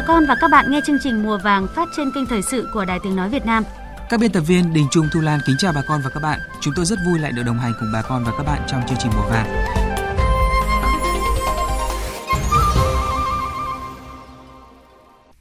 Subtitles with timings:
[0.00, 2.68] bà con và các bạn nghe chương trình Mùa vàng phát trên kênh thời sự
[2.74, 3.64] của Đài Tiếng nói Việt Nam.
[4.10, 6.40] Các biên tập viên Đình Trung Thu Lan kính chào bà con và các bạn.
[6.60, 8.82] Chúng tôi rất vui lại được đồng hành cùng bà con và các bạn trong
[8.88, 9.66] chương trình Mùa vàng.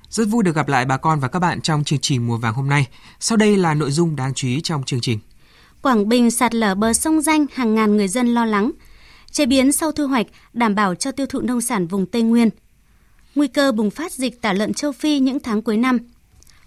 [0.10, 2.54] Rất vui được gặp lại bà con và các bạn trong chương trình Mùa vàng
[2.54, 2.88] hôm nay.
[3.20, 5.20] Sau đây là nội dung đáng chú ý trong chương trình.
[5.82, 8.72] Quảng Bình sạt lở bờ sông Danh, hàng ngàn người dân lo lắng.
[9.32, 12.50] Chế biến sau thu hoạch, đảm bảo cho tiêu thụ nông sản vùng Tây Nguyên.
[13.40, 15.98] Nguy cơ bùng phát dịch tả lợn châu Phi những tháng cuối năm.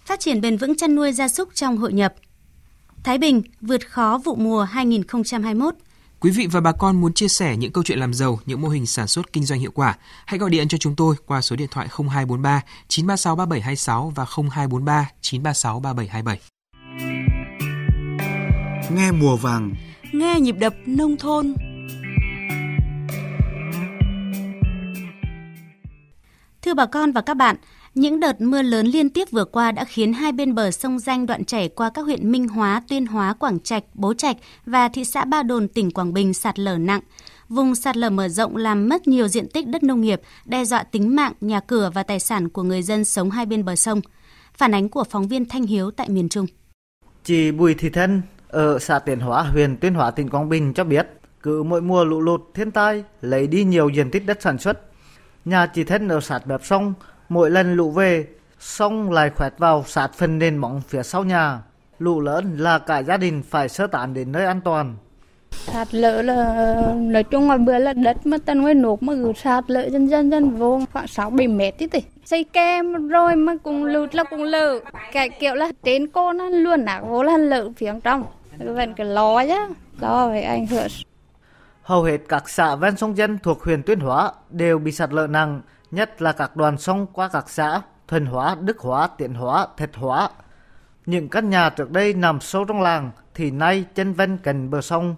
[0.07, 2.15] Phát triển bền vững chăn nuôi gia súc trong hội nhập.
[3.03, 5.75] Thái Bình vượt khó vụ mùa 2021.
[6.21, 8.69] Quý vị và bà con muốn chia sẻ những câu chuyện làm giàu, những mô
[8.69, 11.57] hình sản xuất kinh doanh hiệu quả, hãy gọi điện cho chúng tôi qua số
[11.57, 16.41] điện thoại 0243 936 3726 và 0243 936 3727.
[18.97, 19.75] Nghe mùa vàng,
[20.13, 21.55] nghe nhịp đập nông thôn.
[26.65, 27.57] Thưa bà con và các bạn,
[27.95, 31.27] những đợt mưa lớn liên tiếp vừa qua đã khiến hai bên bờ sông Danh
[31.27, 35.05] đoạn chảy qua các huyện Minh Hóa, Tuyên Hóa, Quảng Trạch, Bố Trạch và thị
[35.05, 37.01] xã Ba Đồn, tỉnh Quảng Bình sạt lở nặng.
[37.49, 40.83] Vùng sạt lở mở rộng làm mất nhiều diện tích đất nông nghiệp, đe dọa
[40.83, 44.01] tính mạng, nhà cửa và tài sản của người dân sống hai bên bờ sông.
[44.57, 46.47] Phản ánh của phóng viên Thanh Hiếu tại miền Trung.
[47.25, 50.85] Chị Bùi Thị Thân ở xã Tiền Hóa, huyện Tuyên Hóa, tỉnh Quảng Bình cho
[50.85, 51.09] biết,
[51.43, 54.92] cứ mỗi mùa lũ lụt thiên tai lấy đi nhiều diện tích đất sản xuất.
[55.45, 56.95] Nhà chỉ Thân ở sát bẹp sông,
[57.33, 58.27] Mỗi lần lũ về,
[58.59, 61.59] sông lại khoét vào sát phần nền móng phía sau nhà.
[61.99, 64.97] Lũ lớn là cả gia đình phải sơ tán đến nơi an toàn.
[65.51, 69.33] Sạt lở là nói chung là bữa là đất mà tân nguyên nộp mà gửi
[69.43, 72.01] sạt lở dân dân dân vô khoảng 6 7 mét tí tí.
[72.25, 74.81] xây kem rồi mà cùng lụt là cùng lở
[75.13, 78.25] cái kiểu là trên cô nó luôn nạc vô là lở phía trong
[78.59, 80.89] vẫn cái lo chứ lo về ảnh hưởng
[81.83, 85.27] Hầu hết các xã ven sông dân thuộc huyện Tuyên Hóa đều bị sạt lở
[85.27, 85.61] nặng
[85.91, 89.95] nhất là các đoàn sông qua các xã Thuần Hóa, Đức Hóa, Tiện Hóa, Thạch
[89.95, 90.31] Hóa.
[91.07, 94.81] Những căn nhà trước đây nằm sâu trong làng thì nay chân ven gần bờ
[94.81, 95.17] sông.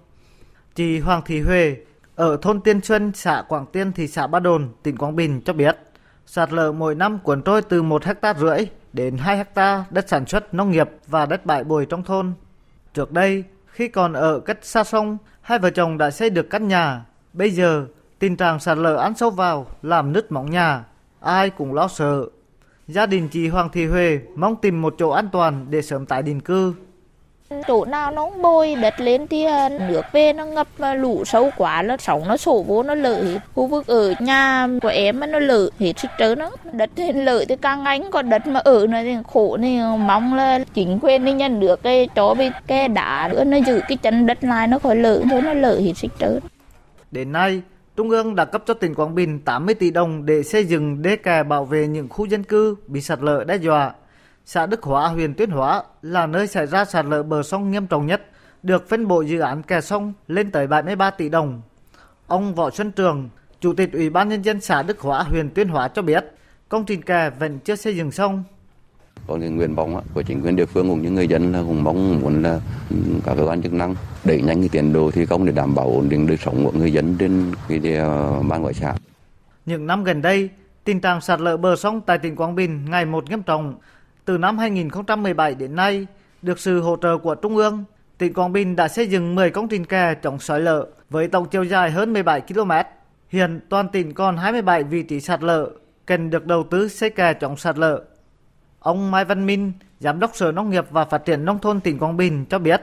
[0.75, 1.77] Chị Hoàng Thị Huệ
[2.17, 5.53] ở thôn Tiên Xuân, xã Quảng Tiên, thị xã Ba Đồn, tỉnh Quảng Bình cho
[5.53, 5.77] biết,
[6.27, 8.59] sạt lở mỗi năm cuốn trôi từ 1 hecta rưỡi
[8.93, 12.33] đến 2 hecta đất sản xuất nông nghiệp và đất bãi bồi trong thôn.
[12.95, 16.69] Trước đây, khi còn ở cách xa sông, hai vợ chồng đã xây được căn
[16.69, 17.05] nhà.
[17.33, 17.87] Bây giờ,
[18.25, 20.85] Tình trạng sạt lở ăn sâu vào làm nứt móng nhà,
[21.21, 22.27] ai cũng lo sợ.
[22.89, 26.23] Gia đình chị Hoàng Thị Huệ mong tìm một chỗ an toàn để sớm tái
[26.23, 26.75] định cư.
[27.69, 31.83] Chỗ nào nó bôi đất lên thì à, nước về nó ngập lũ sâu quá
[31.83, 33.39] nó sóng nó sổ vô nó lở hết.
[33.55, 36.51] Khu vực ở nhà của em nó lở hết sức trớ nó.
[36.73, 40.35] Đất thì lở thì càng ánh còn đất mà ở nó thì khổ thì mong
[40.35, 43.97] là chính quyền đi nhận được cái chó bị ke đá nữa nó giữ cái
[43.97, 46.39] chân đất lại nó khỏi lở thôi nó lở hết sức trớ.
[47.11, 47.63] Đến nay,
[47.97, 51.17] Trung ương đã cấp cho tỉnh Quảng Bình 80 tỷ đồng để xây dựng đê
[51.17, 53.93] kè bảo vệ những khu dân cư bị sạt lở đe dọa.
[54.47, 57.87] Xã Đức Hóa, huyện Tuyên Hóa là nơi xảy ra sạt lở bờ sông nghiêm
[57.87, 58.23] trọng nhất,
[58.63, 61.63] được phân bổ dự án kè sông lên tới 73 tỷ đồng.
[62.27, 63.29] Ông Võ Xuân Trường,
[63.61, 66.25] Chủ tịch Ủy ban Nhân dân xã Đức Hóa, huyện Tuyên Hóa cho biết,
[66.69, 68.45] công trình kè vẫn chưa xây dựng xong
[69.27, 71.85] có cái nguyện vọng của chính quyền địa phương cũng như người dân là cũng
[71.85, 73.95] mong muốn là ừ, các cơ quan chức năng
[74.25, 76.79] đẩy nhanh cái tiến độ thi công để đảm bảo ổn định đời sống của
[76.79, 77.81] người dân trên cái
[78.49, 78.95] ban ngoại xã.
[79.67, 80.49] Những năm gần đây,
[80.85, 83.75] tình trạng sạt lở bờ sông tại tỉnh Quảng Bình ngày một nghiêm trọng.
[84.25, 86.07] Từ năm 2017 đến nay,
[86.43, 87.85] được sự hỗ trợ của Trung ương,
[88.19, 91.49] tỉnh Quảng Bình đã xây dựng 10 công trình kè chống sói lở với tổng
[91.51, 92.71] chiều dài hơn 17 km.
[93.29, 95.71] Hiện toàn tỉnh còn 27 vị trí sạt lở
[96.07, 98.03] cần được đầu tư xây kè chống sạt lở
[98.79, 101.99] Ông Mai Văn Minh, Giám đốc Sở Nông nghiệp và Phát triển Nông thôn tỉnh
[101.99, 102.83] Quảng Bình cho biết.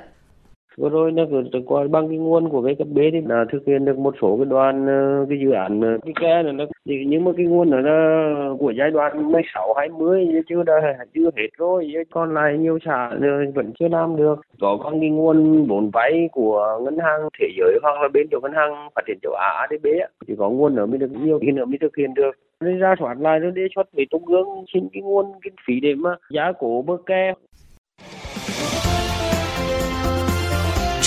[0.78, 1.24] Vừa rồi nó
[1.66, 4.38] qua bằng cái nguồn của cái cấp B thì là thực hiện được một số
[4.38, 7.46] cái đoàn ờ, cái dự án ờ, cái ke này nó thì nhưng mà cái
[7.46, 10.74] nguồn nó là của giai đoạn 16 20 chưa đã
[11.14, 14.36] chưa hết rồi còn lại nhiều xã ờ, vẫn chưa làm được.
[14.59, 18.40] Có bằng cái nguồn vốn vay của ngân hàng thế giới hoặc là bên chỗ
[18.44, 19.88] ngân hàng phát triển châu Á ADB
[20.28, 22.32] thì có nguồn nữa mới được nhiều thì nữa mới thực hiện được.
[22.62, 25.79] Nên ra soát lại nó đề xuất với trung ương xin cái nguồn kinh phí
[25.79, 27.34] để mà giá cổ bơ ke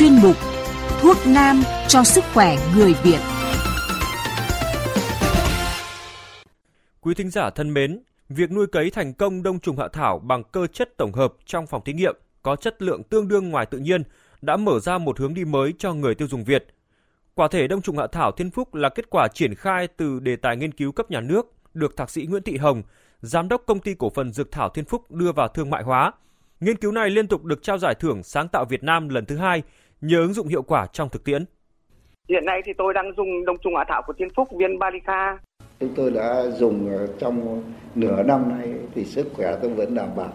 [0.04, 0.36] chuyên mục
[1.00, 3.18] Thuốc Nam cho sức khỏe người Việt.
[7.00, 10.44] Quý thính giả thân mến, việc nuôi cấy thành công đông trùng hạ thảo bằng
[10.44, 13.78] cơ chất tổng hợp trong phòng thí nghiệm có chất lượng tương đương ngoài tự
[13.78, 14.02] nhiên
[14.42, 16.66] đã mở ra một hướng đi mới cho người tiêu dùng Việt.
[17.34, 20.36] Quả thể đông trùng hạ thảo Thiên Phúc là kết quả triển khai từ đề
[20.36, 22.82] tài nghiên cứu cấp nhà nước được Thạc sĩ Nguyễn Thị Hồng,
[23.20, 26.12] Giám đốc Công ty Cổ phần Dược thảo Thiên Phúc đưa vào thương mại hóa.
[26.60, 29.36] Nghiên cứu này liên tục được trao giải thưởng sáng tạo Việt Nam lần thứ
[29.36, 29.62] hai
[30.06, 31.44] nhờ ứng dụng hiệu quả trong thực tiễn.
[32.28, 35.38] Hiện nay thì tôi đang dùng đông trùng hạ thảo của Thiên Phúc viên Balica
[35.80, 37.62] Chúng tôi đã dùng trong
[37.94, 40.32] nửa năm nay thì sức khỏe tôi vẫn đảm bảo.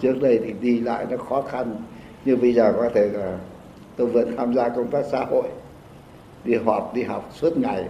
[0.00, 1.76] Trước đây thì đi lại nó khó khăn,
[2.24, 3.38] nhưng bây giờ có thể là
[3.96, 5.48] tôi vẫn tham gia công tác xã hội,
[6.44, 7.84] đi họp, đi học suốt ngày.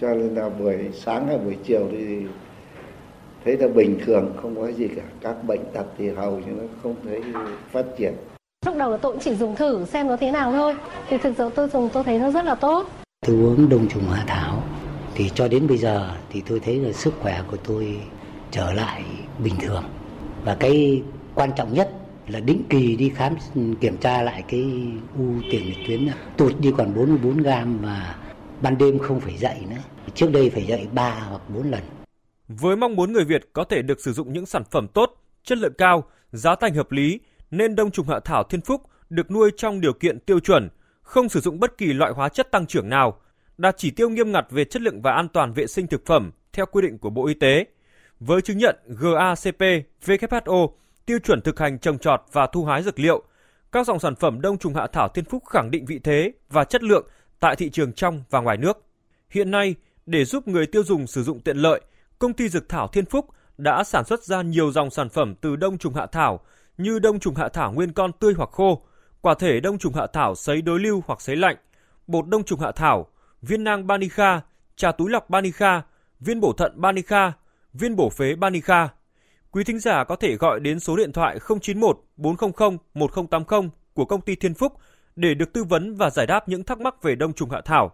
[0.00, 2.26] Cho nên là buổi sáng hay buổi chiều thì
[3.44, 5.02] thấy là bình thường, không có gì cả.
[5.20, 7.22] Các bệnh tật thì hầu như nó không thấy
[7.72, 8.14] phát triển.
[8.66, 10.76] Lúc đầu là tôi cũng chỉ dùng thử xem nó thế nào thôi.
[11.08, 12.88] Thì thực sự tôi dùng tôi thấy nó rất là tốt.
[13.26, 14.62] Tôi uống đông trùng hạ thảo
[15.14, 17.98] thì cho đến bây giờ thì tôi thấy là sức khỏe của tôi
[18.50, 19.04] trở lại
[19.38, 19.84] bình thường.
[20.44, 21.02] Và cái
[21.34, 21.90] quan trọng nhất
[22.28, 23.36] là định kỳ đi khám
[23.80, 24.64] kiểm tra lại cái
[25.18, 28.16] u tiền liệt tuyến tụt đi còn 44 gram và
[28.60, 29.82] ban đêm không phải dậy nữa.
[30.14, 31.82] Trước đây phải dậy 3 hoặc 4 lần.
[32.48, 35.14] Với mong muốn người Việt có thể được sử dụng những sản phẩm tốt,
[35.44, 37.20] chất lượng cao, giá thành hợp lý,
[37.56, 40.68] nên đông trùng hạ thảo Thiên Phúc được nuôi trong điều kiện tiêu chuẩn,
[41.02, 43.20] không sử dụng bất kỳ loại hóa chất tăng trưởng nào,
[43.58, 46.30] đạt chỉ tiêu nghiêm ngặt về chất lượng và an toàn vệ sinh thực phẩm
[46.52, 47.66] theo quy định của Bộ Y tế.
[48.20, 49.60] Với chứng nhận GACP,
[50.04, 50.68] WHO,
[51.06, 53.22] tiêu chuẩn thực hành trồng trọt và thu hái dược liệu,
[53.72, 56.64] các dòng sản phẩm đông trùng hạ thảo Thiên Phúc khẳng định vị thế và
[56.64, 57.06] chất lượng
[57.40, 58.84] tại thị trường trong và ngoài nước.
[59.30, 59.74] Hiện nay,
[60.06, 61.80] để giúp người tiêu dùng sử dụng tiện lợi,
[62.18, 63.26] công ty dược thảo Thiên Phúc
[63.58, 66.40] đã sản xuất ra nhiều dòng sản phẩm từ đông trùng hạ thảo
[66.78, 68.82] như đông trùng hạ thảo nguyên con tươi hoặc khô,
[69.20, 71.56] quả thể đông trùng hạ thảo sấy đối lưu hoặc sấy lạnh,
[72.06, 73.06] bột đông trùng hạ thảo,
[73.42, 74.40] viên nang Banica,
[74.76, 75.82] trà túi lọc Banica,
[76.20, 77.32] viên bổ thận Banica,
[77.72, 78.88] viên bổ phế Banica.
[79.50, 84.20] Quý thính giả có thể gọi đến số điện thoại 091 400 1080 của công
[84.20, 84.72] ty Thiên Phúc
[85.16, 87.92] để được tư vấn và giải đáp những thắc mắc về đông trùng hạ thảo.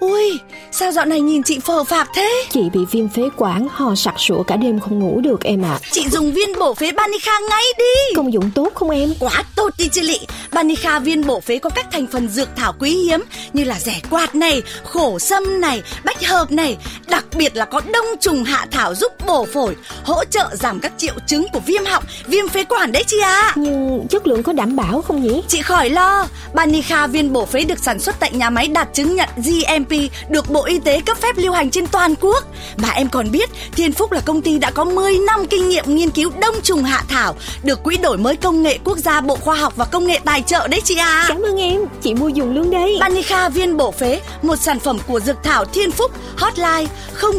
[0.00, 2.44] Ui, sao dạo này nhìn chị phờ phạc thế?
[2.50, 5.78] Chị bị viêm phế quản, ho sặc sụa cả đêm không ngủ được em ạ.
[5.82, 5.88] À.
[5.90, 8.14] Chị dùng viên bổ phế Banica ngay đi.
[8.16, 9.14] Công dụng tốt không em?
[9.18, 10.18] Quá tốt đi chị Lị.
[10.52, 14.00] Banica viên bổ phế có các thành phần dược thảo quý hiếm như là rẻ
[14.10, 16.76] quạt này, khổ sâm này, bách hợp này.
[17.08, 20.92] Đặc biệt là có đông trùng hạ thảo giúp bổ phổi, hỗ trợ giảm các
[20.96, 23.42] triệu chứng của viêm họng, viêm phế quản đấy chị ạ.
[23.42, 23.52] À.
[23.56, 25.42] Nhưng chất lượng có đảm bảo không nhỉ?
[25.48, 26.26] Chị khỏi lo.
[26.54, 29.89] Banica viên bổ phế được sản xuất tại nhà máy đạt chứng nhận GMP
[30.28, 32.44] được Bộ Y tế cấp phép lưu hành trên toàn quốc.
[32.76, 35.84] Mà em còn biết, Thiên Phúc là công ty đã có 10 năm kinh nghiệm
[35.86, 39.36] nghiên cứu đông trùng hạ thảo, được Quỹ đổi mới công nghệ quốc gia Bộ
[39.36, 41.24] Khoa học và Công nghệ tài trợ đấy chị à.
[41.28, 42.96] Cảm ơn em, chị mua dùng luôn đấy.
[43.00, 46.86] Banica viên bổ phế, một sản phẩm của dược thảo Thiên Phúc, hotline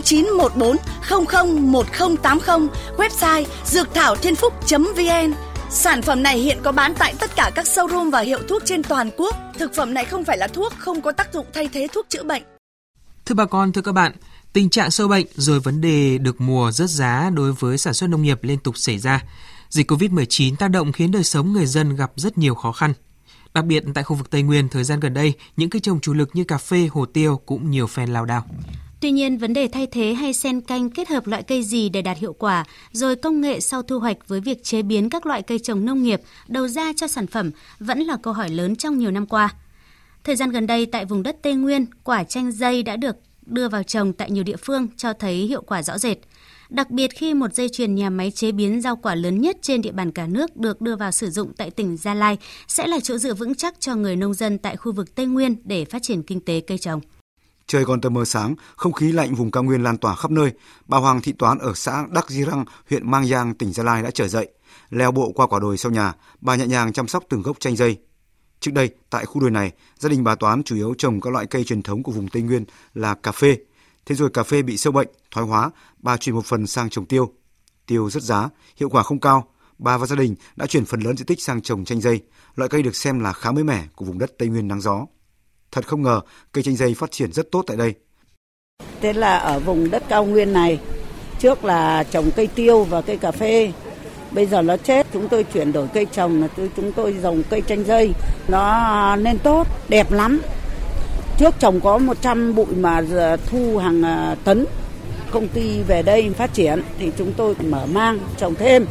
[0.04, 0.78] 0914
[1.10, 5.34] 001080, website dược thảo thiên phúc.vn.
[5.74, 8.84] Sản phẩm này hiện có bán tại tất cả các showroom và hiệu thuốc trên
[8.84, 9.36] toàn quốc.
[9.60, 12.24] Thực phẩm này không phải là thuốc, không có tác dụng thay thế thuốc chữa
[12.24, 12.44] bệnh.
[13.26, 14.12] Thưa bà con, thưa các bạn,
[14.54, 18.08] tình trạng sâu bệnh rồi vấn đề được mùa rớt giá đối với sản xuất
[18.10, 19.24] nông nghiệp liên tục xảy ra.
[19.70, 22.94] Dịch COVID-19 tác động khiến đời sống người dân gặp rất nhiều khó khăn.
[23.54, 26.14] Đặc biệt tại khu vực Tây Nguyên thời gian gần đây, những cây trồng chủ
[26.14, 28.46] lực như cà phê, hồ tiêu cũng nhiều phen lao đao.
[29.02, 32.02] Tuy nhiên, vấn đề thay thế hay sen canh kết hợp loại cây gì để
[32.02, 35.42] đạt hiệu quả, rồi công nghệ sau thu hoạch với việc chế biến các loại
[35.42, 38.98] cây trồng nông nghiệp đầu ra cho sản phẩm vẫn là câu hỏi lớn trong
[38.98, 39.56] nhiều năm qua.
[40.24, 43.16] Thời gian gần đây tại vùng đất Tây Nguyên, quả chanh dây đã được
[43.46, 46.18] đưa vào trồng tại nhiều địa phương cho thấy hiệu quả rõ rệt.
[46.70, 49.82] Đặc biệt khi một dây chuyền nhà máy chế biến rau quả lớn nhất trên
[49.82, 52.38] địa bàn cả nước được đưa vào sử dụng tại tỉnh Gia Lai
[52.68, 55.56] sẽ là chỗ dựa vững chắc cho người nông dân tại khu vực Tây Nguyên
[55.64, 57.02] để phát triển kinh tế cây trồng.
[57.72, 60.52] Trời còn tờ mờ sáng, không khí lạnh vùng cao nguyên lan tỏa khắp nơi.
[60.88, 64.04] Bà Hoàng Thị Toán ở xã Đắc Di Răng, huyện Mang Giang, tỉnh Gia Lai
[64.04, 64.50] đã trở dậy.
[64.90, 67.76] Leo bộ qua quả đồi sau nhà, bà nhẹ nhàng chăm sóc từng gốc chanh
[67.76, 67.98] dây.
[68.60, 71.46] Trước đây, tại khu đồi này, gia đình bà Toán chủ yếu trồng các loại
[71.46, 73.58] cây truyền thống của vùng Tây Nguyên là cà phê.
[74.06, 77.06] Thế rồi cà phê bị sâu bệnh, thoái hóa, bà chuyển một phần sang trồng
[77.06, 77.34] tiêu.
[77.88, 79.48] Tiêu rất giá, hiệu quả không cao.
[79.78, 82.22] Bà và gia đình đã chuyển phần lớn diện tích sang trồng chanh dây,
[82.56, 85.06] loại cây được xem là khá mới mẻ của vùng đất Tây Nguyên nắng gió.
[85.72, 87.94] Thật không ngờ, cây chanh dây phát triển rất tốt tại đây.
[89.02, 90.80] Thế là ở vùng đất cao nguyên này,
[91.40, 93.72] trước là trồng cây tiêu và cây cà phê.
[94.32, 97.62] Bây giờ nó chết, chúng tôi chuyển đổi cây trồng là chúng tôi trồng cây
[97.62, 98.12] chanh dây.
[98.48, 100.42] Nó nên tốt, đẹp lắm.
[101.38, 103.02] Trước trồng có 100 bụi mà
[103.46, 104.66] thu hàng à, tấn.
[105.32, 108.86] Công ty về đây phát triển thì chúng tôi mở mang trồng thêm.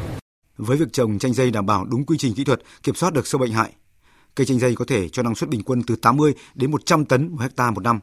[0.57, 3.27] Với việc trồng chanh dây đảm bảo đúng quy trình kỹ thuật, kiểm soát được
[3.27, 3.71] sâu bệnh hại,
[4.35, 7.29] Cây chanh dây có thể cho năng suất bình quân từ 80 đến 100 tấn
[7.33, 8.01] một hecta một năm.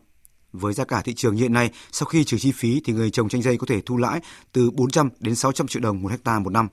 [0.51, 3.29] Với giá cả thị trường hiện nay, sau khi trừ chi phí thì người trồng
[3.29, 4.19] chanh dây có thể thu lãi
[4.51, 6.67] từ 400 đến 600 triệu đồng một hecta một năm.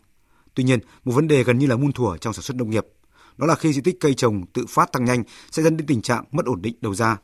[0.55, 2.87] Tuy nhiên, một vấn đề gần như là muôn thuở trong sản xuất nông nghiệp,
[3.37, 6.03] đó là khi diện tích cây trồng tự phát tăng nhanh sẽ dẫn đến tình
[6.03, 7.17] trạng mất ổn định đầu ra.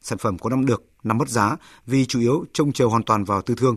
[0.00, 3.24] Sản phẩm có năm được, năm mất giá vì chủ yếu trông chờ hoàn toàn
[3.24, 3.76] vào tư thương.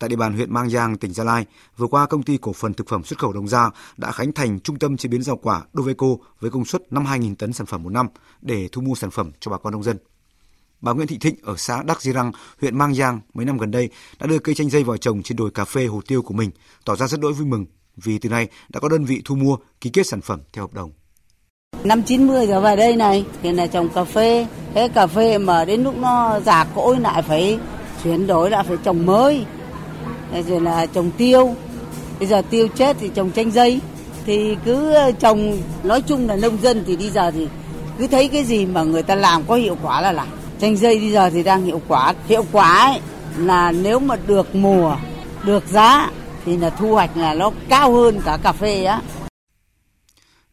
[0.00, 2.74] Tại địa bàn huyện Mang Giang, tỉnh Gia Lai, vừa qua công ty cổ phần
[2.74, 5.62] thực phẩm xuất khẩu Đồng Gia đã khánh thành trung tâm chế biến rau quả
[5.74, 6.06] Doveco
[6.40, 8.08] với công suất 52.000 tấn sản phẩm một năm
[8.40, 9.98] để thu mua sản phẩm cho bà con nông dân.
[10.80, 13.70] Bà Nguyễn Thị Thịnh ở xã Đắc Di Răng, huyện Mang Giang mấy năm gần
[13.70, 13.88] đây
[14.18, 16.50] đã đưa cây chanh dây vào trồng trên đồi cà phê hồ tiêu của mình,
[16.84, 17.66] tỏ ra rất đỗi vui mừng
[17.96, 20.74] vì từ nay đã có đơn vị thu mua ký kết sản phẩm theo hợp
[20.74, 20.90] đồng.
[21.84, 25.64] Năm 90 giờ về đây này hiện là trồng cà phê, thế cà phê mà
[25.64, 27.58] đến lúc nó già cỗi lại phải
[28.04, 29.44] chuyển đổi lại phải trồng mới,
[30.48, 31.54] rồi là trồng tiêu.
[32.18, 33.80] Bây giờ tiêu chết thì trồng chanh dây,
[34.26, 37.48] thì cứ ờ, trồng nói chung là nông dân thì bây giờ thì
[37.98, 40.28] cứ thấy cái gì mà người ta làm có hiệu quả là làm.
[40.60, 43.00] Chanh dây bây giờ thì đang hiệu quả, hiệu quả ấy
[43.36, 44.96] là nếu mà được mùa,
[45.44, 46.10] được giá
[46.44, 49.02] thì là thu hoạch là nó cao hơn cả cà phê á.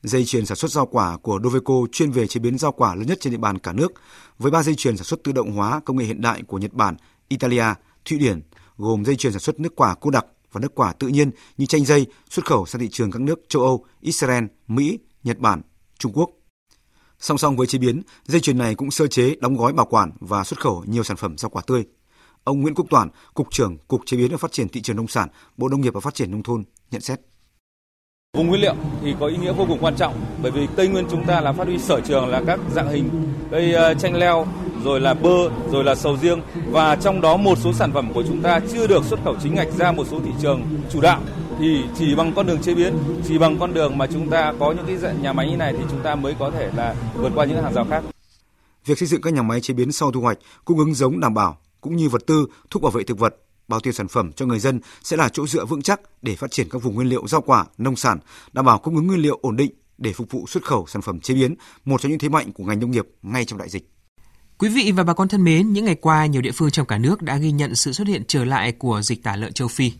[0.03, 3.07] Dây chuyền sản xuất rau quả của Doveco chuyên về chế biến rau quả lớn
[3.07, 3.93] nhất trên địa bàn cả nước,
[4.39, 6.73] với ba dây chuyền sản xuất tự động hóa công nghệ hiện đại của Nhật
[6.73, 6.95] Bản,
[7.27, 7.65] Italia,
[8.05, 8.41] Thụy Điển,
[8.77, 11.65] gồm dây chuyền sản xuất nước quả cô đặc và nước quả tự nhiên như
[11.65, 15.61] chanh dây xuất khẩu sang thị trường các nước châu Âu, Israel, Mỹ, Nhật Bản,
[15.99, 16.29] Trung Quốc.
[17.19, 20.11] Song song với chế biến, dây chuyền này cũng sơ chế, đóng gói bảo quản
[20.19, 21.85] và xuất khẩu nhiều sản phẩm rau quả tươi.
[22.43, 25.07] Ông Nguyễn Quốc Toản, Cục trưởng Cục Chế biến và Phát triển Thị trường Nông
[25.07, 27.21] sản, Bộ Nông nghiệp và Phát triển Nông thôn nhận xét.
[28.37, 31.05] Vùng nguyên liệu thì có ý nghĩa vô cùng quan trọng bởi vì Tây Nguyên
[31.11, 33.09] chúng ta là phát huy sở trường là các dạng hình
[33.51, 34.47] cây ờ, chanh leo,
[34.83, 36.41] rồi là bơ, rồi là sầu riêng
[36.71, 39.55] và trong đó một số sản phẩm của chúng ta chưa được xuất khẩu chính
[39.55, 41.21] ngạch ra một số thị trường chủ đạo
[41.59, 44.71] thì chỉ bằng con đường chế biến, chỉ bằng con đường mà chúng ta có
[44.71, 47.45] những cái nhà máy như này thì chúng ta mới có thể là vượt qua
[47.45, 48.03] những hàng rào khác.
[48.85, 51.33] Việc xây dựng các nhà máy chế biến sau thu hoạch, cung ứng giống đảm
[51.33, 53.35] bảo cũng như vật tư, thuốc bảo vệ thực vật,
[53.67, 56.51] bao tiêu sản phẩm cho người dân sẽ là chỗ dựa vững chắc để phát
[56.51, 58.19] triển các vùng nguyên liệu rau quả, nông sản,
[58.53, 61.19] đảm bảo cung ứng nguyên liệu ổn định để phục vụ xuất khẩu sản phẩm
[61.19, 61.55] chế biến,
[61.85, 63.89] một trong những thế mạnh của ngành nông nghiệp ngay trong đại dịch.
[64.59, 66.97] Quý vị và bà con thân mến, những ngày qua nhiều địa phương trong cả
[66.97, 69.91] nước đã ghi nhận sự xuất hiện trở lại của dịch tả lợn châu Phi.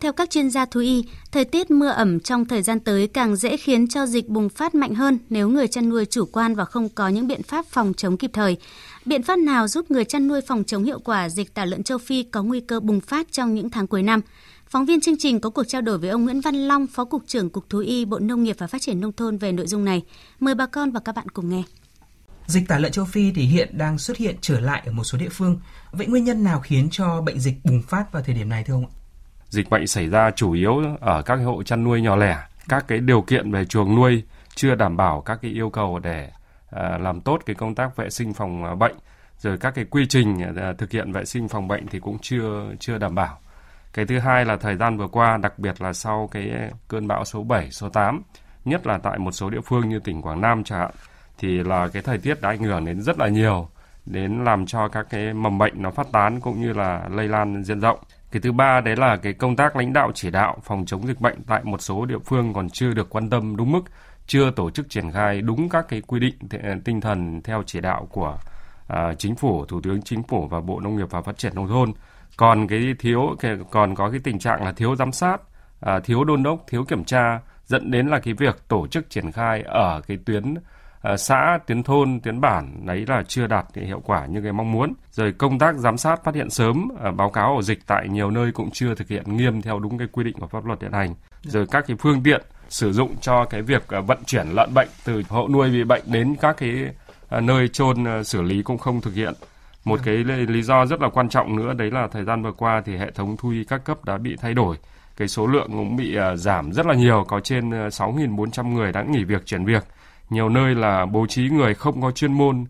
[0.00, 3.36] Theo các chuyên gia thú y, thời tiết mưa ẩm trong thời gian tới càng
[3.36, 6.64] dễ khiến cho dịch bùng phát mạnh hơn nếu người chăn nuôi chủ quan và
[6.64, 8.56] không có những biện pháp phòng chống kịp thời.
[9.04, 11.98] Biện pháp nào giúp người chăn nuôi phòng chống hiệu quả dịch tả lợn châu
[11.98, 14.20] Phi có nguy cơ bùng phát trong những tháng cuối năm?
[14.68, 17.22] Phóng viên chương trình có cuộc trao đổi với ông Nguyễn Văn Long, Phó Cục
[17.26, 19.84] trưởng Cục Thú y Bộ Nông nghiệp và Phát triển Nông thôn về nội dung
[19.84, 20.02] này.
[20.40, 21.62] Mời bà con và các bạn cùng nghe.
[22.52, 25.18] Dịch tả lợn châu Phi thì hiện đang xuất hiện trở lại ở một số
[25.18, 25.60] địa phương.
[25.92, 28.74] Vậy nguyên nhân nào khiến cho bệnh dịch bùng phát vào thời điểm này thưa
[28.74, 28.92] ông ạ?
[29.48, 33.00] Dịch bệnh xảy ra chủ yếu ở các hộ chăn nuôi nhỏ lẻ, các cái
[33.00, 34.22] điều kiện về chuồng nuôi
[34.54, 36.30] chưa đảm bảo các cái yêu cầu để
[36.70, 38.94] ờ, làm tốt cái công tác vệ sinh phòng ờ, bệnh
[39.38, 42.72] rồi các cái quy trình ờ, thực hiện vệ sinh phòng bệnh thì cũng chưa
[42.80, 43.38] chưa đảm bảo.
[43.92, 46.50] Cái thứ hai là thời gian vừa qua, đặc biệt là sau cái
[46.88, 48.22] cơn bão số 7, số 8,
[48.64, 50.90] nhất là tại một số địa phương như tỉnh Quảng Nam chẳng hạn,
[51.38, 53.68] thì là cái thời tiết đã ảnh hưởng đến rất là nhiều,
[54.06, 57.64] đến làm cho các cái mầm bệnh nó phát tán cũng như là lây lan
[57.64, 57.98] diện rộng.
[58.30, 61.20] Cái thứ ba đấy là cái công tác lãnh đạo chỉ đạo phòng chống dịch
[61.20, 63.82] bệnh tại một số địa phương còn chưa được quan tâm đúng mức
[64.26, 66.34] chưa tổ chức triển khai đúng các cái quy định
[66.84, 68.38] tinh thần theo chỉ đạo của
[68.92, 71.68] uh, chính phủ, thủ tướng chính phủ và bộ nông nghiệp và phát triển nông
[71.68, 71.92] thôn.
[72.36, 73.36] Còn cái thiếu
[73.70, 75.40] còn có cái tình trạng là thiếu giám sát,
[75.86, 79.32] uh, thiếu đôn đốc, thiếu kiểm tra dẫn đến là cái việc tổ chức triển
[79.32, 80.54] khai ở cái tuyến
[81.16, 84.92] xã, tuyến thôn, tuyến bản đấy là chưa đạt hiệu quả như cái mong muốn.
[85.10, 88.30] Rồi công tác giám sát phát hiện sớm, à, báo cáo ổ dịch tại nhiều
[88.30, 90.92] nơi cũng chưa thực hiện nghiêm theo đúng cái quy định của pháp luật hiện
[90.92, 91.14] hành.
[91.42, 94.88] Rồi các cái phương tiện sử dụng cho cái việc à, vận chuyển lợn bệnh
[95.04, 96.92] từ hộ nuôi bị bệnh đến các cái
[97.40, 99.34] nơi chôn xử lý cũng không thực hiện.
[99.84, 100.14] Một cái
[100.48, 103.10] lý do rất là quan trọng nữa đấy là thời gian vừa qua thì hệ
[103.10, 104.76] thống thu y các cấp đã bị thay đổi.
[105.16, 109.24] Cái số lượng cũng bị giảm rất là nhiều, có trên 6.400 người đã nghỉ
[109.24, 109.84] việc chuyển việc.
[110.32, 112.64] Nhiều nơi là bố trí người không có chuyên môn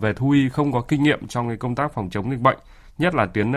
[0.00, 2.58] về thu y, không có kinh nghiệm trong cái công tác phòng chống dịch bệnh
[2.98, 3.52] nhất là tuyến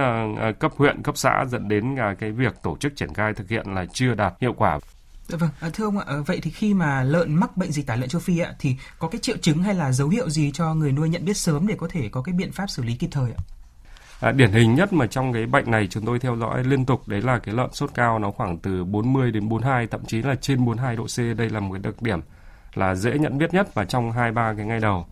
[0.60, 3.86] cấp huyện, cấp xã dẫn đến cái việc tổ chức triển khai thực hiện là
[3.94, 4.79] chưa đạt hiệu quả.
[5.27, 7.96] Dạ vâng, à, thưa ông ạ, vậy thì khi mà lợn mắc bệnh dịch tả
[7.96, 10.74] lợn châu Phi ạ, thì có cái triệu chứng hay là dấu hiệu gì cho
[10.74, 13.10] người nuôi nhận biết sớm để có thể có cái biện pháp xử lý kịp
[13.12, 13.41] thời ạ?
[14.22, 17.08] À, điển hình nhất mà trong cái bệnh này chúng tôi theo dõi liên tục
[17.08, 20.36] đấy là cái lợn sốt cao nó khoảng từ 40 đến 42 thậm chí là
[20.36, 22.20] trên 42 độ C đây là một cái đặc điểm
[22.77, 25.05] là dễ nhận biết nhất và trong hai ba cái ngày đầu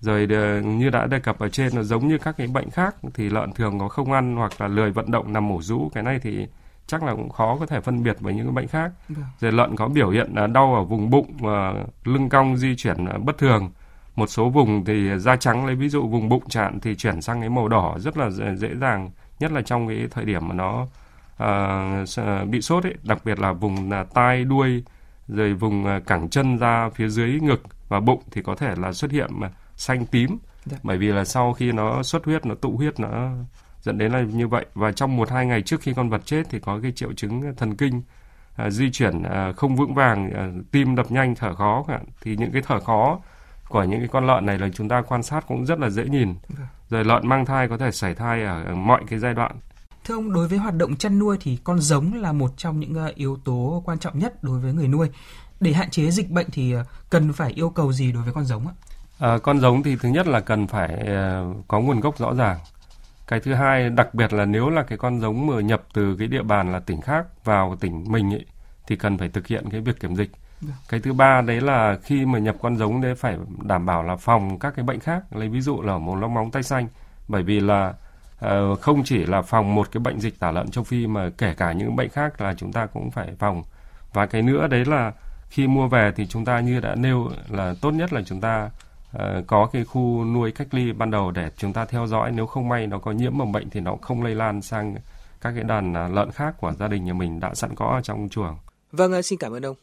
[0.00, 2.96] rồi ờ, như đã đề cập ở trên nó giống như các cái bệnh khác
[3.14, 6.02] thì lợn thường có không ăn hoặc là lười vận động nằm mổ rũ cái
[6.02, 6.46] này thì
[6.86, 8.92] chắc là cũng khó có thể phân biệt với những bệnh khác.
[9.08, 9.24] Vâng.
[9.40, 13.38] Rồi lợn có biểu hiện đau ở vùng bụng và lưng cong di chuyển bất
[13.38, 13.70] thường.
[14.16, 17.40] Một số vùng thì da trắng lấy ví dụ vùng bụng chạn thì chuyển sang
[17.40, 20.86] cái màu đỏ rất là dễ dàng, nhất là trong cái thời điểm mà nó
[21.42, 24.84] uh, bị sốt ấy, đặc biệt là vùng là tai đuôi
[25.28, 28.92] rồi vùng à, cẳng chân ra phía dưới ngực và bụng thì có thể là
[28.92, 29.30] xuất hiện
[29.76, 30.38] xanh tím.
[30.64, 30.76] Dạ.
[30.82, 33.30] Bởi vì là sau khi nó xuất huyết nó tụ huyết nó
[33.80, 36.42] dẫn đến là như vậy và trong một hai ngày trước khi con vật chết
[36.50, 38.02] thì có cái triệu chứng thần kinh
[38.56, 41.84] à, di chuyển à, không vững vàng à, tim đập nhanh thở khó
[42.20, 43.20] thì những cái thở khó
[43.68, 46.04] của những cái con lợn này là chúng ta quan sát cũng rất là dễ
[46.04, 46.34] nhìn.
[46.48, 46.66] Vâng.
[46.88, 49.56] Rồi lợn mang thai có thể sảy thai ở mọi cái giai đoạn.
[50.04, 52.94] Thưa ông, đối với hoạt động chăn nuôi thì con giống là một trong những
[52.94, 55.08] ờ, yếu tố quan trọng nhất đối với người nuôi.
[55.60, 58.44] Để hạn chế dịch bệnh thì ờ, cần phải yêu cầu gì đối với con
[58.44, 58.74] giống ạ?
[59.18, 61.06] À, con giống thì thứ nhất là cần phải
[61.68, 62.58] có nguồn gốc rõ ràng.
[63.26, 66.28] Cái thứ hai đặc biệt là nếu là cái con giống mà nhập từ cái
[66.28, 68.46] địa bàn là tỉnh khác vào tỉnh mình ấy,
[68.86, 70.30] thì cần phải thực hiện cái việc kiểm dịch.
[70.60, 70.72] Vâng.
[70.88, 74.16] Cái thứ ba đấy là khi mà nhập con giống đấy phải đảm bảo là
[74.16, 76.88] phòng các cái bệnh khác, lấy ví dụ là mồm long móng tay xanh,
[77.28, 77.94] bởi vì là
[78.38, 81.54] Ờ, không chỉ là phòng một cái bệnh dịch tả lợn châu Phi mà kể
[81.54, 83.62] cả những bệnh khác là chúng ta cũng phải phòng.
[84.12, 85.12] Và cái nữa đấy là
[85.48, 88.70] khi mua về thì chúng ta như đã nêu là tốt nhất là chúng ta
[89.16, 92.46] uh, có cái khu nuôi cách ly ban đầu để chúng ta theo dõi nếu
[92.46, 94.94] không may nó có nhiễm mầm bệnh thì nó không lây lan sang
[95.40, 98.00] các cái đàn à, lợn khác của gia đình nhà mình đã sẵn có ở
[98.02, 98.56] trong chuồng.
[98.92, 99.76] Vâng, xin cảm ơn ông.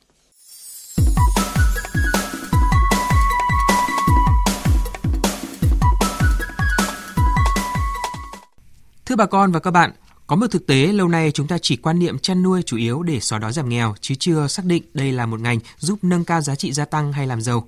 [9.11, 9.91] Thưa bà con và các bạn,
[10.27, 13.03] có một thực tế lâu nay chúng ta chỉ quan niệm chăn nuôi chủ yếu
[13.03, 16.25] để xóa đói giảm nghèo chứ chưa xác định đây là một ngành giúp nâng
[16.25, 17.67] cao giá trị gia tăng hay làm giàu.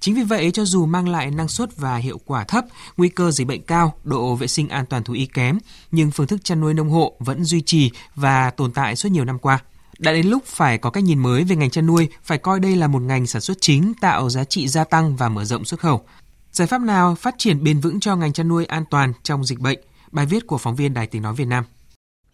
[0.00, 2.64] Chính vì vậy, cho dù mang lại năng suất và hiệu quả thấp,
[2.96, 5.58] nguy cơ dịch bệnh cao, độ vệ sinh an toàn thú y kém,
[5.90, 9.24] nhưng phương thức chăn nuôi nông hộ vẫn duy trì và tồn tại suốt nhiều
[9.24, 9.58] năm qua.
[9.98, 12.76] Đã đến lúc phải có cách nhìn mới về ngành chăn nuôi, phải coi đây
[12.76, 15.80] là một ngành sản xuất chính, tạo giá trị gia tăng và mở rộng xuất
[15.80, 16.04] khẩu.
[16.52, 19.58] Giải pháp nào phát triển bền vững cho ngành chăn nuôi an toàn trong dịch
[19.58, 19.78] bệnh?
[20.16, 21.64] Bài viết của phóng viên Đài Tiếng Nói Việt Nam.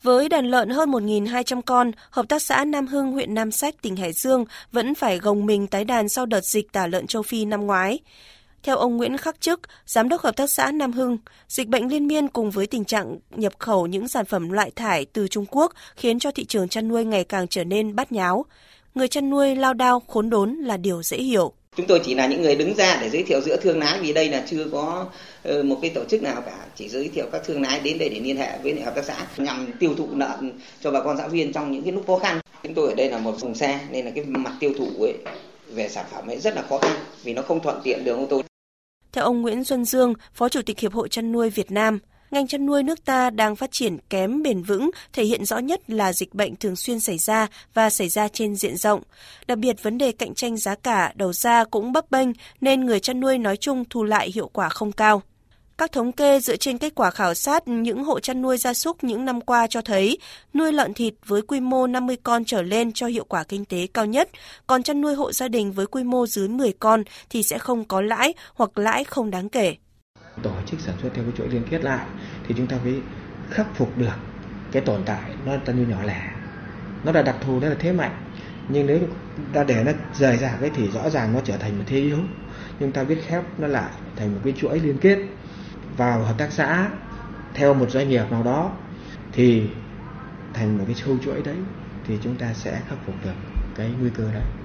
[0.03, 3.97] Với đàn lợn hơn 1.200 con, Hợp tác xã Nam Hưng, huyện Nam Sách, tỉnh
[3.97, 7.45] Hải Dương vẫn phải gồng mình tái đàn sau đợt dịch tả lợn châu Phi
[7.45, 7.99] năm ngoái.
[8.63, 12.07] Theo ông Nguyễn Khắc Chức, Giám đốc Hợp tác xã Nam Hưng, dịch bệnh liên
[12.07, 15.73] miên cùng với tình trạng nhập khẩu những sản phẩm loại thải từ Trung Quốc
[15.97, 18.45] khiến cho thị trường chăn nuôi ngày càng trở nên bát nháo.
[18.95, 21.53] Người chăn nuôi lao đao, khốn đốn là điều dễ hiểu.
[21.77, 24.13] Chúng tôi chỉ là những người đứng ra để giới thiệu giữa thương lái vì
[24.13, 25.07] đây là chưa có
[25.43, 28.09] ờ, một cái tổ chức nào cả, chỉ giới thiệu các thương lái đến đây
[28.09, 31.29] để liên hệ với hợp tác xã nhằm tiêu thụ lợn cho bà con xã
[31.29, 32.41] viên trong những cái lúc khó khăn.
[32.63, 35.15] Chúng tôi ở đây là một vùng xa nên là cái mặt tiêu thụ ấy
[35.67, 38.27] về sản phẩm ấy rất là khó khăn vì nó không thuận tiện đường ô
[38.27, 38.43] tô.
[39.13, 41.99] Theo ông Nguyễn Xuân Dương, Phó Chủ tịch Hiệp hội chăn nuôi Việt Nam,
[42.33, 45.91] ngành chăn nuôi nước ta đang phát triển kém bền vững, thể hiện rõ nhất
[45.91, 49.03] là dịch bệnh thường xuyên xảy ra và xảy ra trên diện rộng.
[49.47, 52.29] Đặc biệt vấn đề cạnh tranh giá cả đầu ra cũng bấp bênh
[52.61, 55.23] nên người chăn nuôi nói chung thu lại hiệu quả không cao.
[55.79, 59.05] Các thống kê dựa trên kết quả khảo sát những hộ chăn nuôi gia súc
[59.05, 60.19] những năm qua cho thấy
[60.55, 63.87] nuôi lợn thịt với quy mô 50 con trở lên cho hiệu quả kinh tế
[63.95, 64.29] cao nhất,
[64.67, 67.85] còn chăn nuôi hộ gia đình với quy mô dưới 10 con thì sẽ không
[67.85, 69.77] có lãi hoặc lãi không đáng kể.
[70.43, 72.07] Tổ chức sản xuất theo cái chuỗi liên kết lại
[72.49, 72.95] thì chúng ta phải
[73.51, 74.15] khắc phục được
[74.73, 76.31] cái tồn tại nó tân như nhỏ lẻ.
[77.05, 78.17] Nó là đặc thù, nó là thế mạnh.
[78.69, 78.99] Nhưng nếu
[79.53, 82.19] ta để nó rời rạc ấy thì rõ ràng nó trở thành một thế yếu.
[82.81, 85.19] Nhưng ta biết khép nó lại thành một cái chuỗi liên kết
[85.97, 86.89] vào hợp tác xã
[87.55, 88.73] theo một doanh nghiệp nào đó
[89.33, 89.69] thì
[90.55, 91.57] thành một cái sâu chuỗi đấy
[92.07, 93.35] thì chúng ta sẽ khắc phục được
[93.77, 94.62] cái nguy cơ đấy.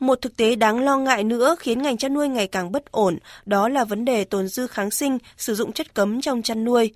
[0.00, 3.18] Một thực tế đáng lo ngại nữa khiến ngành chăn nuôi ngày càng bất ổn,
[3.46, 6.92] đó là vấn đề tồn dư kháng sinh, sử dụng chất cấm trong chăn nuôi.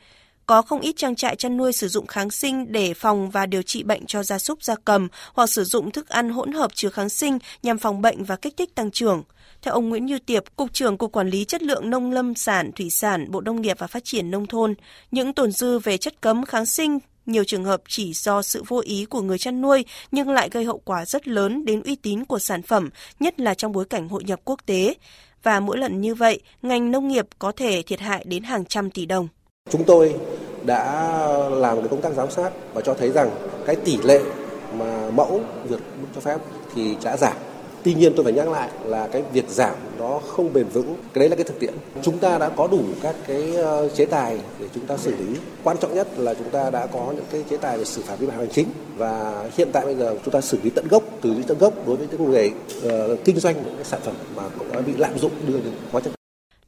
[0.47, 3.63] Có không ít trang trại chăn nuôi sử dụng kháng sinh để phòng và điều
[3.63, 6.89] trị bệnh cho gia súc gia cầm hoặc sử dụng thức ăn hỗn hợp chứa
[6.89, 9.23] kháng sinh nhằm phòng bệnh và kích thích tăng trưởng.
[9.63, 12.71] Theo ông Nguyễn Như Tiệp, Cục trưởng Cục Quản lý Chất lượng Nông lâm sản,
[12.73, 14.75] Thủy sản, Bộ Nông nghiệp và Phát triển Nông thôn,
[15.11, 18.81] những tồn dư về chất cấm kháng sinh nhiều trường hợp chỉ do sự vô
[18.85, 22.25] ý của người chăn nuôi nhưng lại gây hậu quả rất lớn đến uy tín
[22.25, 24.95] của sản phẩm, nhất là trong bối cảnh hội nhập quốc tế.
[25.43, 28.91] Và mỗi lần như vậy, ngành nông nghiệp có thể thiệt hại đến hàng trăm
[28.91, 29.29] tỷ đồng.
[29.71, 30.15] Chúng tôi
[30.65, 31.19] đã
[31.51, 33.31] làm cái công tác giám sát và cho thấy rằng
[33.67, 34.21] cái tỷ lệ
[34.79, 36.39] mà mẫu vượt mức cho phép
[36.75, 37.37] thì đã giảm
[37.85, 40.95] Tuy nhiên tôi phải nhắc lại là cái việc giảm nó không bền vững.
[41.15, 41.75] Cái đấy là cái thực tiễn.
[42.03, 45.37] Chúng ta đã có đủ các cái ờ, chế tài để chúng ta xử lý.
[45.65, 48.17] Quan trọng nhất là chúng ta đã có những cái chế tài về xử phạt
[48.19, 48.67] vi phạm hành chính
[48.97, 51.75] và hiện tại bây giờ chúng ta xử lý tận gốc, từ lý tận gốc
[51.87, 52.53] đối với những người
[52.87, 55.73] uh, kinh doanh những cái sản phẩm mà cũng đã bị lạm dụng đưa đến
[55.93, 56.22] hóa chất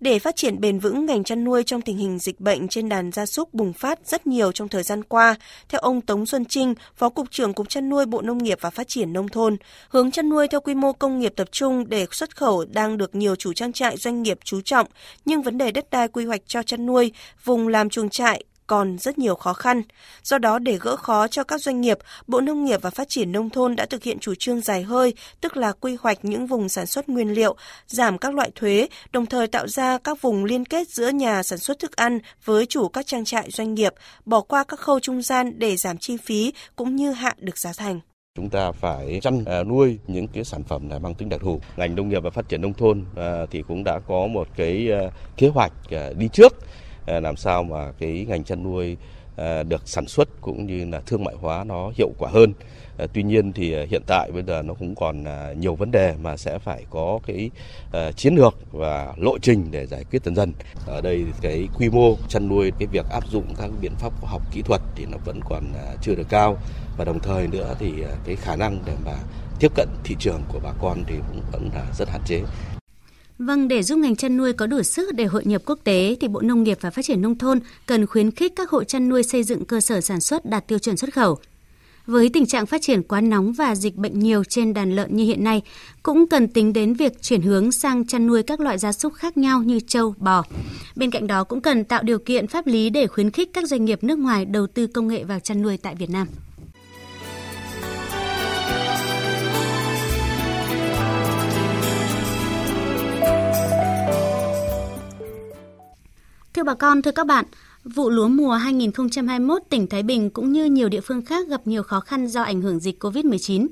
[0.04, 3.12] để phát triển bền vững ngành chăn nuôi trong tình hình dịch bệnh trên đàn
[3.12, 5.34] gia súc bùng phát rất nhiều trong thời gian qua,
[5.68, 8.70] theo ông Tống Xuân Trinh, Phó Cục trưởng Cục Chăn nuôi Bộ Nông nghiệp và
[8.70, 9.56] Phát triển Nông thôn,
[9.88, 13.14] hướng chăn nuôi theo quy mô công nghiệp tập trung để xuất khẩu đang được
[13.14, 14.86] nhiều chủ trang trại doanh nghiệp chú trọng,
[15.24, 17.12] nhưng vấn đề đất đai quy hoạch cho chăn nuôi,
[17.44, 19.82] vùng làm chuồng trại còn rất nhiều khó khăn.
[20.22, 23.32] Do đó để gỡ khó cho các doanh nghiệp, Bộ Nông nghiệp và Phát triển
[23.32, 26.68] Nông thôn đã thực hiện chủ trương dài hơi, tức là quy hoạch những vùng
[26.68, 30.64] sản xuất nguyên liệu, giảm các loại thuế, đồng thời tạo ra các vùng liên
[30.64, 34.40] kết giữa nhà sản xuất thức ăn với chủ các trang trại doanh nghiệp, bỏ
[34.40, 38.00] qua các khâu trung gian để giảm chi phí cũng như hạ được giá thành.
[38.36, 41.60] Chúng ta phải chăn à, nuôi những cái sản phẩm là mang tính đặc thù.
[41.76, 44.88] Ngành nông nghiệp và phát triển nông thôn à, thì cũng đã có một cái
[44.92, 45.72] à, kế hoạch
[46.16, 46.56] đi trước
[47.06, 48.96] Ờ, làm sao mà cái ngành chăn nuôi
[49.36, 52.52] ờ, được sản xuất cũng như là thương mại hóa nó hiệu quả hơn.
[52.96, 55.24] Ờ, tuy nhiên thì hiện tại bây giờ nó cũng còn
[55.60, 57.50] nhiều vấn đề mà sẽ phải có cái
[58.16, 60.52] chiến lược và lộ trình để giải quyết dần dần.
[60.86, 64.30] Ở đây cái quy mô chăn nuôi, cái việc áp dụng các biện pháp khoa
[64.30, 65.64] học kỹ thuật thì nó vẫn còn
[66.02, 66.56] chưa được cao
[66.96, 67.92] và đồng thời nữa thì
[68.24, 69.12] cái khả năng để mà
[69.60, 72.42] tiếp cận thị trường của bà con thì cũng vẫn là rất hạn chế.
[73.38, 76.28] Vâng, để giúp ngành chăn nuôi có đủ sức để hội nhập quốc tế thì
[76.28, 79.22] Bộ Nông nghiệp và Phát triển Nông thôn cần khuyến khích các hộ chăn nuôi
[79.22, 81.38] xây dựng cơ sở sản xuất đạt tiêu chuẩn xuất khẩu.
[82.06, 85.24] Với tình trạng phát triển quá nóng và dịch bệnh nhiều trên đàn lợn như
[85.24, 85.62] hiện nay,
[86.02, 89.36] cũng cần tính đến việc chuyển hướng sang chăn nuôi các loại gia súc khác
[89.36, 90.44] nhau như trâu, bò.
[90.96, 93.84] Bên cạnh đó cũng cần tạo điều kiện pháp lý để khuyến khích các doanh
[93.84, 96.26] nghiệp nước ngoài đầu tư công nghệ vào chăn nuôi tại Việt Nam.
[106.64, 107.44] Thưa bà con, thưa các bạn,
[107.84, 111.82] vụ lúa mùa 2021 tỉnh Thái Bình cũng như nhiều địa phương khác gặp nhiều
[111.82, 113.66] khó khăn do ảnh hưởng dịch COVID-19.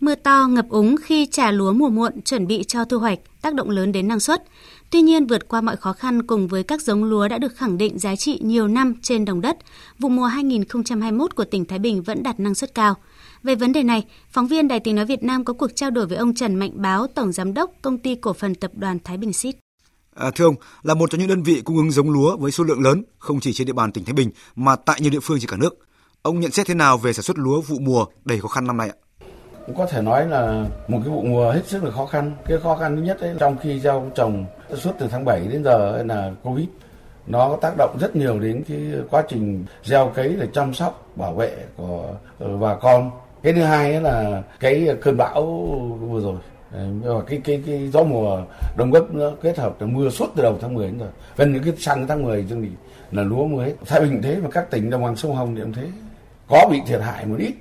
[0.00, 3.54] Mưa to, ngập úng khi trà lúa mùa muộn chuẩn bị cho thu hoạch, tác
[3.54, 4.44] động lớn đến năng suất.
[4.90, 7.78] Tuy nhiên, vượt qua mọi khó khăn cùng với các giống lúa đã được khẳng
[7.78, 9.56] định giá trị nhiều năm trên đồng đất,
[9.98, 12.94] vụ mùa 2021 của tỉnh Thái Bình vẫn đạt năng suất cao.
[13.42, 16.06] Về vấn đề này, phóng viên Đài Tiếng Nói Việt Nam có cuộc trao đổi
[16.06, 19.16] với ông Trần Mạnh Báo, Tổng Giám đốc Công ty Cổ phần Tập đoàn Thái
[19.16, 19.56] Bình Xít
[20.14, 22.64] À, thưa ông, là một trong những đơn vị cung ứng giống lúa với số
[22.64, 25.38] lượng lớn, không chỉ trên địa bàn tỉnh Thái Bình mà tại nhiều địa phương
[25.40, 25.78] trên cả nước.
[26.22, 28.76] Ông nhận xét thế nào về sản xuất lúa vụ mùa đầy khó khăn năm
[28.76, 28.96] nay ạ?
[29.76, 32.36] Có thể nói là một cái vụ mùa hết sức là khó khăn.
[32.46, 35.64] Cái khó khăn thứ nhất ấy, trong khi gieo trồng suốt từ tháng 7 đến
[35.64, 36.66] giờ là Covid
[37.26, 38.78] nó có tác động rất nhiều đến cái
[39.10, 43.10] quá trình gieo cấy để chăm sóc bảo vệ của ờ, bà con
[43.42, 45.42] cái thứ hai là cái cơn bão
[46.00, 46.36] vừa rồi
[46.72, 48.44] Ờ, và cái cái cái gió mùa
[48.76, 51.52] đông gấp nó kết hợp là mưa suốt từ đầu tháng 10 đến rồi gần
[51.52, 52.68] những cái sang tháng 10 dương thì
[53.10, 53.74] là lúa mới.
[53.86, 55.86] thái bình thế, mà các tỉnh đồng bằng sông hồng thì cũng thế.
[56.48, 57.54] Có bị thiệt hại một ít.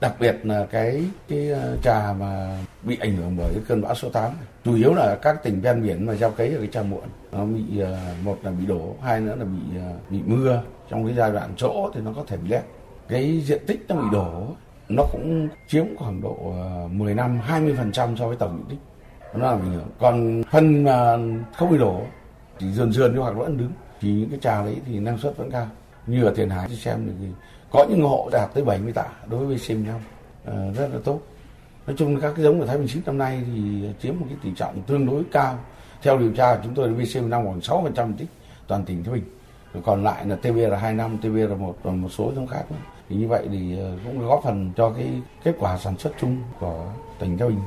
[0.00, 3.94] Đặc biệt là cái cái ờ, trà mà bị ảnh hưởng bởi cái cơn bão
[3.94, 4.30] số 8
[4.64, 7.44] chủ yếu là các tỉnh ven biển mà gieo cấy ở cái trà muộn, nó
[7.44, 9.78] bị ờ, một là bị đổ, hai nữa là bị
[10.10, 10.62] bị mưa.
[10.90, 12.62] Trong cái giai đoạn chỗ thì nó có thể bị lép
[13.08, 14.46] cái diện tích nó bị đổ
[14.96, 18.66] nó cũng chiếm khoảng độ ờ, 10 năm 20 phần trăm so với tổng diện
[18.68, 18.78] tích.
[19.34, 21.20] Nó làm ảnh hưởng còn phân mà ờ,
[21.56, 22.02] không bị đổ
[22.58, 23.72] thì dườn dần hoặc vẫn đứng.
[24.00, 25.66] Thì những cái trà đấy thì năng suất vẫn cao.
[26.06, 27.26] Như ở tiền hải thì xem thì
[27.70, 30.00] có những hộ đạt tới 70 tạ đối với sim nhau.
[30.44, 31.20] À, rất là tốt.
[31.86, 34.38] Nói chung các cái giống của thái bình xít năm nay thì chiếm một cái
[34.42, 35.58] tỷ trọng tương đối cao.
[36.02, 38.28] Theo điều tra chúng tôi VCM năm khoảng 6 phần trăm tích
[38.66, 39.24] toàn tỉnh Thái Bình.
[39.84, 42.64] Còn lại là TB là 2 năm, TB là một còn một số giống khác
[42.70, 42.76] nữa
[43.12, 46.42] thì như vậy thì ờ, cũng góp phần cho cái kết quả sản xuất chung
[46.60, 46.86] của
[47.18, 47.60] tỉnh Thái Bình.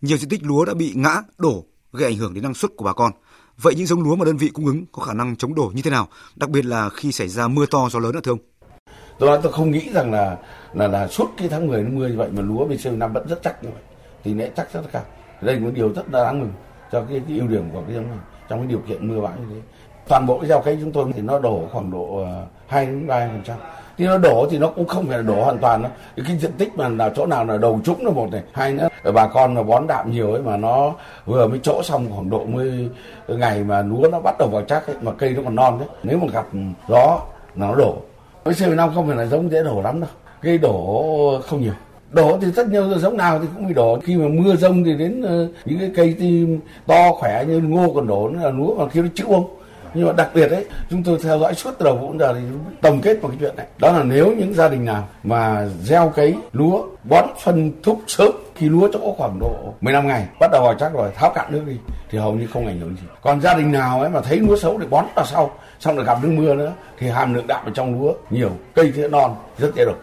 [0.00, 2.84] Nhiều diện tích lúa đã bị ngã đổ gây ảnh hưởng đến năng suất của
[2.84, 3.12] bà con.
[3.56, 5.82] Vậy những giống lúa mà đơn vị cung ứng có khả năng chống đổ như
[5.82, 8.38] thế nào đặc biệt là khi xảy ra mưa to gió lớn ở thưa ông?
[9.18, 10.36] Tôi không nghĩ rằng là
[10.74, 13.26] là là suốt cái tháng 10 đến 10 như vậy mà lúa bên năm vẫn
[13.28, 13.82] rất chắc như vậy.
[14.24, 15.04] Thì lẽ chắc rất là cao.
[15.40, 16.52] Đây là một điều rất là đáng mừng
[16.92, 19.32] cho cái, cái ưu điểm của cái giống này trong cái điều kiện mưa bão
[19.36, 19.60] như thế.
[20.08, 23.06] Toàn bộ cái gieo cấy chúng tôi thì nó đổ khoảng độ ờ, hai đến
[23.06, 23.58] ba phần trăm
[23.98, 25.92] thì nó đổ thì nó cũng không phải là đổ hoàn toàn đâu.
[26.26, 28.42] Cái diện tích mà là chỗ nào là đầu trũng là một này.
[28.52, 30.92] Hai nữa bà con mà bón đạm nhiều ấy mà nó
[31.26, 32.88] vừa mới chỗ xong khoảng độ mới
[33.28, 35.88] ngày mà lúa nó bắt đầu vào chắc ấy, mà cây nó còn non đấy.
[36.02, 36.46] Nếu mà gặp
[36.88, 37.20] gió
[37.54, 37.96] là nó đổ.
[38.44, 40.10] Với c năm không phải là giống dễ đổ lắm đâu.
[40.42, 41.72] Cây đổ không nhiều.
[42.10, 43.98] Đổ thì rất nhiều giống nào thì cũng bị đổ.
[44.04, 47.92] Khi mà mưa rông thì đến ờ, những cái cây tim to khỏe như ngô
[47.94, 49.44] còn đổ nữa là lúa mà khi nó chịu không?
[49.94, 52.34] Nhưng mà đặc biệt đấy chúng tôi theo dõi suốt từ đầu vụ đến giờ
[52.34, 52.40] thì
[52.82, 53.66] tổng kết một cái chuyện này.
[53.78, 58.30] Đó là nếu những gia đình nào mà gieo cấy lúa, bón phân thúc sớm
[58.54, 61.62] khi lúa chỗ khoảng độ 15 ngày, bắt đầu vào chắc rồi, tháo cạn nước
[61.66, 61.76] đi,
[62.10, 63.02] thì hầu như không ảnh hưởng gì.
[63.22, 66.04] Còn gia đình nào ấy mà thấy lúa xấu thì bón vào sau, xong rồi
[66.04, 69.34] gặp nước mưa nữa, thì hàm lượng đạm ở trong lúa nhiều, cây thì non,
[69.58, 69.94] rất dễ đổ.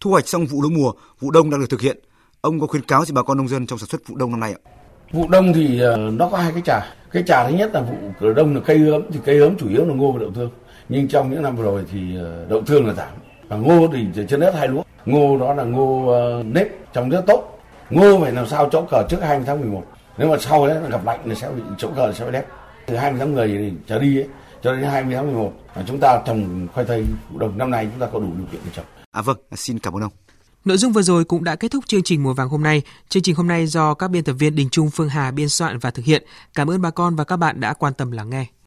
[0.00, 1.98] Thu hoạch xong vụ lúa mùa, vụ đông đang được thực hiện.
[2.40, 4.40] Ông có khuyến cáo gì bà con nông dân trong sản xuất vụ đông năm
[4.40, 4.81] nay ạ?
[5.12, 6.80] Vụ đông thì ờ, nó có hai cái trà.
[7.12, 9.68] Cái trà thứ nhất là vụ cửa đông là cây ướm thì cây ướm chủ
[9.68, 10.50] yếu là ngô và đậu tương.
[10.88, 13.08] Nhưng trong những năm vừa rồi thì ờ, đậu tương là giảm.
[13.48, 17.24] Và ngô thì trên đất hai lúa ngô đó là ngô ờ, nếp trồng rất
[17.26, 17.58] tốt.
[17.90, 19.82] Ngô phải làm sao chỗ cờ trước 20 tháng 11
[20.18, 22.46] nếu mà sau đấy gặp lạnh thì sẽ bị chỗ cờ sẽ bị đép
[22.86, 24.28] từ 20 tháng 10 thì trở đi ấy,
[24.62, 25.52] cho đến 20 tháng 11
[25.86, 27.58] chúng ta trồng khoai tây vụ đông.
[27.58, 28.84] Năm nay chúng ta có đủ điều kiện để trồng.
[29.10, 30.12] À vâng, xin cảm ơn ông.
[30.64, 32.82] Nội dung vừa rồi cũng đã kết thúc chương trình mùa vàng hôm nay.
[33.08, 35.78] Chương trình hôm nay do các biên tập viên Đình Trung, Phương Hà biên soạn
[35.78, 36.26] và thực hiện.
[36.54, 38.46] Cảm ơn bà con và các bạn đã quan tâm lắng nghe.